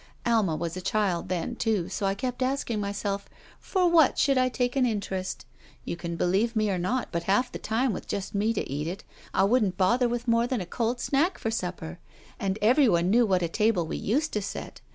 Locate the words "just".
8.07-8.33